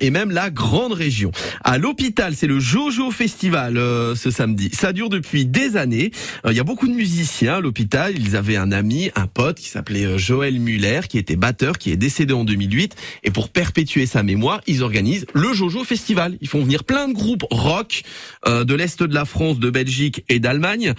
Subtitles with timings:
[0.00, 1.30] et même la grande région.
[1.62, 4.70] À l'hôpital, c'est le Jojo Festival euh, ce samedi.
[4.72, 6.10] Ça dure depuis des années.
[6.44, 8.14] Euh, Il y a beaucoup de musiciens à l'hôpital.
[8.18, 11.92] Ils avaient un ami, un pote qui s'appelait euh, Joël Muller, qui était batteur, qui
[11.92, 12.96] est décédé en 2008.
[13.22, 16.36] Et pour perpétuer sa mémoire, ils organisent le Jojo Festival.
[16.40, 18.02] Ils font venir plein de groupes rock
[18.46, 20.94] de l'Est de la France, de Belgique et d'Allemagne.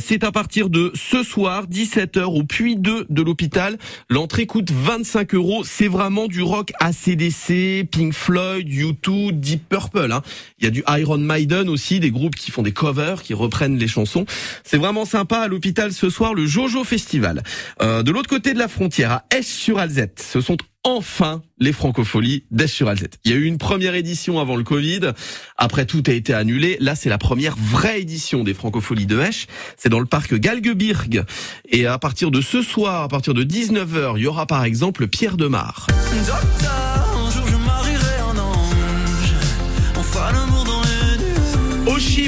[0.00, 3.78] C'est à partir de ce soir, 17h, au Puy 2 de l'hôpital.
[4.08, 5.62] L'entrée coûte 25 euros.
[5.64, 10.12] C'est vraiment du rock ACDC, Pink Floyd, U2, Deep Purple.
[10.12, 10.22] Hein.
[10.58, 13.78] Il y a du Iron Maiden aussi, des groupes qui font des covers, qui reprennent
[13.78, 14.26] les chansons.
[14.64, 17.42] C'est vraiment sympa à l'hôpital ce soir, le Jojo Festival.
[17.80, 23.18] Euh, de l'autre côté de la frontière, à Esch-sur-Alzette, ce sont enfin les francopholies d'Esch-sur-Alzette.
[23.24, 25.12] Il y a eu une première édition avant le Covid.
[25.56, 26.76] Après, tout a été annulé.
[26.80, 29.46] Là, c'est la première vraie édition des francopholies de Esch.
[29.76, 31.24] C'est dans le parc Galgebirg.
[31.68, 35.08] Et à partir de ce soir, à partir de 19h, il y aura par exemple
[35.08, 35.86] Pierre Demar.
[36.26, 37.07] Docteur,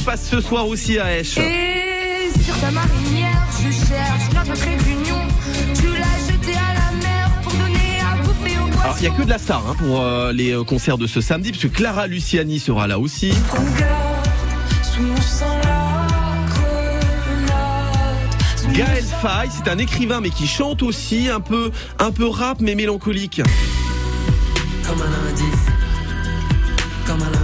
[0.00, 1.36] passe ce soir aussi à Esch.
[1.38, 5.18] Et sur ta marinière, je cherche notre trait d'union.
[5.74, 9.10] Tu l'as jeté à la mer pour donner à bouffer aux Alors, il y a
[9.10, 12.06] que de la star hein, pour euh, les euh, concerts de ce samedi, puisque Clara
[12.06, 13.32] Luciani sera là aussi.
[18.72, 22.74] Gaël Faye, c'est un écrivain mais qui chante aussi un peu un peu rap mais
[22.74, 23.42] mélancolique.
[24.86, 25.44] Comme un lundi.
[27.06, 27.39] Comme un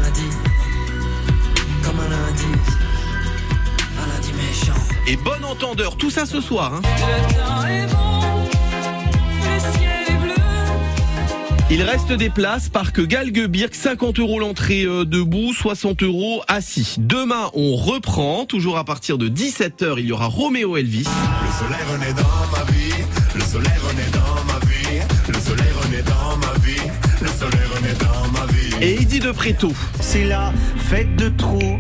[5.09, 6.75] Et bon entendeur, tout ça ce soir.
[6.75, 6.81] hein.
[6.83, 8.21] Le temps est bon.
[9.43, 10.35] Le ciel est bleu.
[11.71, 16.97] Il reste des places, parc Galgebirg, 50 euros l'entrée euh, debout, 60 euros assis.
[16.99, 21.05] Demain, on reprend, toujours à partir de 17h, il y aura Roméo Elvis.
[21.07, 26.03] Le soleil renaît dans ma vie, le soleil renaît dans ma vie, le soleil renaît
[26.03, 26.91] dans ma vie,
[27.21, 28.75] le soleil renaît dans ma vie.
[28.81, 29.73] Et Eddie de Préto.
[30.01, 31.79] C'est la fête de trop.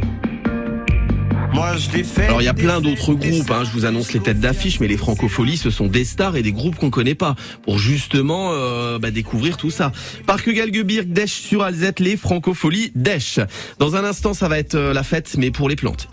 [2.27, 4.89] Alors il y a plein d'autres groupes, hein, je vous annonce les têtes d'affiche, mais
[4.89, 8.99] les francopholies, ce sont des stars et des groupes qu'on connaît pas, pour justement euh,
[8.99, 9.91] bah, découvrir tout ça.
[10.27, 13.41] Parc Galgebirg, Desch sur Alzette, les francopholies d'Esch.
[13.79, 16.05] Dans un instant, ça va être euh, la fête, mais pour les plantes.